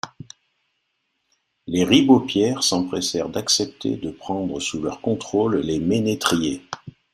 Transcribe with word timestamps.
Les 1.67 1.83
Ribeaupierre 1.83 2.63
s’empressèrent 2.63 3.29
d’accepter 3.29 3.97
de 3.97 4.09
prendre 4.09 4.59
sous 4.59 4.81
leur 4.81 4.99
contrôle 4.99 5.57
les 5.59 5.77
ménétriers. 5.79 6.65